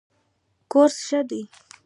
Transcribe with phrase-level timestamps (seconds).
[0.71, 1.41] کورس ښه دی.